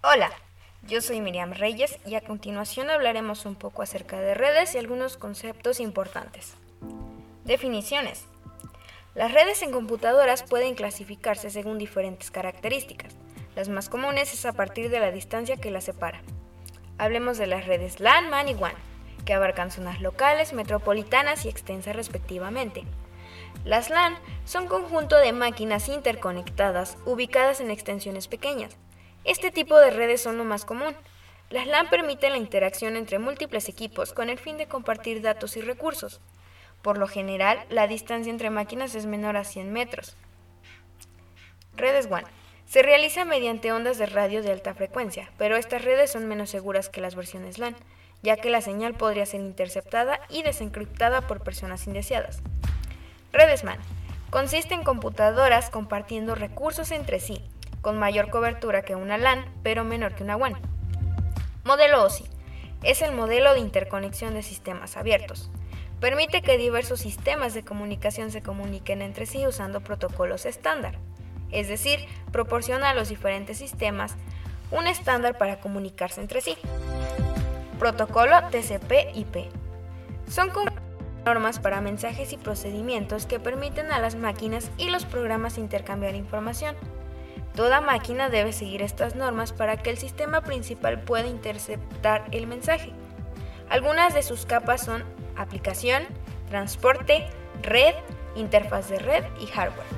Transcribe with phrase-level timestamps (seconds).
[0.00, 0.30] Hola,
[0.82, 5.16] yo soy Miriam Reyes y a continuación hablaremos un poco acerca de redes y algunos
[5.16, 6.54] conceptos importantes.
[7.44, 8.24] Definiciones.
[9.16, 13.16] Las redes en computadoras pueden clasificarse según diferentes características.
[13.56, 16.22] Las más comunes es a partir de la distancia que las separa.
[16.96, 18.74] Hablemos de las redes LAN, MAN y WAN,
[19.24, 22.84] que abarcan zonas locales, metropolitanas y extensas respectivamente.
[23.64, 28.76] Las LAN son conjunto de máquinas interconectadas ubicadas en extensiones pequeñas.
[29.28, 30.96] Este tipo de redes son lo más común.
[31.50, 35.60] Las LAN permiten la interacción entre múltiples equipos con el fin de compartir datos y
[35.60, 36.22] recursos.
[36.80, 40.16] Por lo general, la distancia entre máquinas es menor a 100 metros.
[41.76, 42.24] Redes WAN.
[42.64, 46.88] Se realiza mediante ondas de radio de alta frecuencia, pero estas redes son menos seguras
[46.88, 47.76] que las versiones LAN,
[48.22, 52.40] ya que la señal podría ser interceptada y desencriptada por personas indeseadas.
[53.34, 53.78] Redes MAN.
[54.30, 57.44] Consiste en computadoras compartiendo recursos entre sí,
[57.80, 60.58] con mayor cobertura que una LAN, pero menor que una WAN.
[61.64, 62.24] Modelo OSI.
[62.82, 65.50] Es el modelo de interconexión de sistemas abiertos.
[66.00, 70.98] Permite que diversos sistemas de comunicación se comuniquen entre sí usando protocolos estándar.
[71.50, 74.14] Es decir, proporciona a los diferentes sistemas
[74.70, 76.56] un estándar para comunicarse entre sí.
[77.78, 79.48] Protocolo TCP/IP.
[80.28, 80.50] Son
[81.24, 86.76] normas para mensajes y procedimientos que permiten a las máquinas y los programas intercambiar información.
[87.58, 92.92] Toda máquina debe seguir estas normas para que el sistema principal pueda interceptar el mensaje.
[93.68, 95.02] Algunas de sus capas son
[95.34, 96.04] aplicación,
[96.50, 97.26] transporte,
[97.60, 97.96] red,
[98.36, 99.88] interfaz de red y hardware.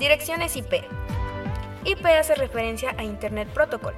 [0.00, 0.82] Direcciones IP.
[1.84, 3.94] IP hace referencia a Internet Protocol.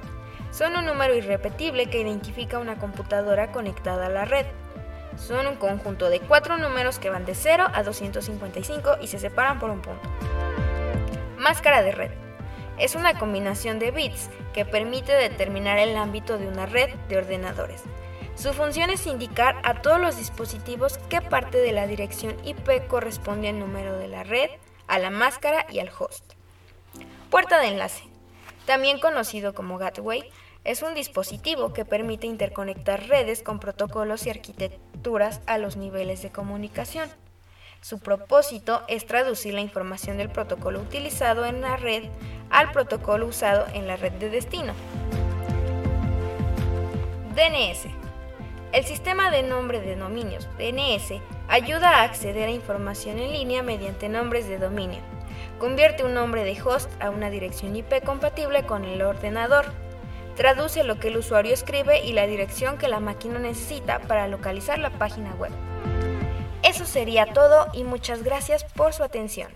[0.51, 4.45] Son un número irrepetible que identifica una computadora conectada a la red.
[5.17, 9.57] Son un conjunto de cuatro números que van de 0 a 255 y se separan
[9.57, 10.07] por un punto.
[11.39, 12.11] Máscara de red.
[12.81, 17.83] Es una combinación de bits que permite determinar el ámbito de una red de ordenadores.
[18.35, 23.49] Su función es indicar a todos los dispositivos qué parte de la dirección IP corresponde
[23.49, 24.49] al número de la red,
[24.87, 26.33] a la máscara y al host.
[27.29, 28.03] Puerta de enlace.
[28.65, 30.27] También conocido como gateway,
[30.63, 36.31] es un dispositivo que permite interconectar redes con protocolos y arquitecturas a los niveles de
[36.31, 37.11] comunicación.
[37.81, 42.03] Su propósito es traducir la información del protocolo utilizado en la red
[42.49, 44.73] al protocolo usado en la red de destino.
[47.35, 47.87] DNS.
[48.71, 54.09] El sistema de nombre de dominios, DNS, ayuda a acceder a información en línea mediante
[54.09, 54.99] nombres de dominio.
[55.59, 59.65] Convierte un nombre de host a una dirección IP compatible con el ordenador
[60.35, 64.79] Traduce lo que el usuario escribe y la dirección que la máquina necesita para localizar
[64.79, 65.51] la página web.
[66.71, 69.51] Eso sería todo y muchas gracias por su atención.